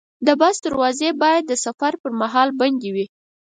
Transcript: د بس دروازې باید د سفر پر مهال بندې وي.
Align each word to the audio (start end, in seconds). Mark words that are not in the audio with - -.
د 0.27 0.29
بس 0.41 0.55
دروازې 0.65 1.09
باید 1.21 1.43
د 1.47 1.53
سفر 1.65 1.91
پر 2.01 2.11
مهال 2.21 2.49
بندې 2.61 2.89
وي. 2.95 3.05